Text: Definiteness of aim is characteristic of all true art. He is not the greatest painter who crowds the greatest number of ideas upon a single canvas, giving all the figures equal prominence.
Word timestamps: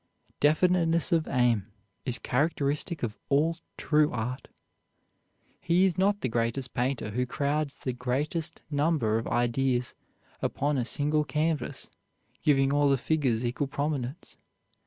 Definiteness 0.39 1.11
of 1.11 1.27
aim 1.27 1.67
is 2.05 2.17
characteristic 2.17 3.03
of 3.03 3.19
all 3.29 3.59
true 3.77 4.09
art. 4.09 4.47
He 5.59 5.85
is 5.85 5.95
not 5.95 6.21
the 6.21 6.27
greatest 6.27 6.73
painter 6.73 7.11
who 7.11 7.27
crowds 7.27 7.75
the 7.77 7.93
greatest 7.93 8.63
number 8.71 9.19
of 9.19 9.27
ideas 9.27 9.93
upon 10.41 10.79
a 10.79 10.85
single 10.85 11.23
canvas, 11.23 11.91
giving 12.41 12.73
all 12.73 12.89
the 12.89 12.97
figures 12.97 13.45
equal 13.45 13.67
prominence. 13.67 14.37